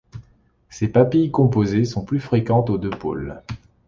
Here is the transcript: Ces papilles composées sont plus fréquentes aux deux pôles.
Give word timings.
Ces 0.71 0.87
papilles 0.87 1.29
composées 1.29 1.85
sont 1.85 2.03
plus 2.03 2.19
fréquentes 2.19 2.71
aux 2.71 2.79
deux 2.79 2.89
pôles. 2.89 3.43